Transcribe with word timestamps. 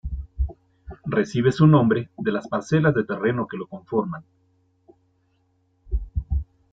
Recibe 1.05 1.51
su 1.51 1.67
nombre 1.67 2.09
de 2.17 2.31
las 2.31 2.47
parcelas 2.47 2.95
de 2.95 3.03
terreno 3.03 3.45
que 3.47 3.55
lo 3.55 3.67
conforman. 3.67 4.23